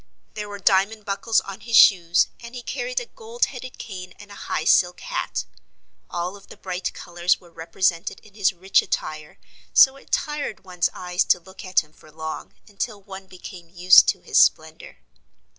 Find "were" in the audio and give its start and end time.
0.49-0.57, 7.39-7.51